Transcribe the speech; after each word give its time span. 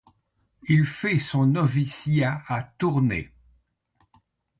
Il 0.67 0.83
fait 0.85 1.19
son 1.19 1.45
noviciat 1.45 2.41
à 2.47 2.63
Tournai. 2.63 3.31